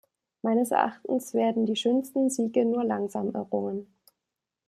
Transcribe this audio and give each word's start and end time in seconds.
Meines 0.41 0.71
Erachtens 0.71 1.35
werden 1.35 1.67
die 1.67 1.75
schönsten 1.75 2.31
Siege 2.31 2.65
nur 2.65 2.83
langsam 2.83 3.35
errungen. 3.35 3.85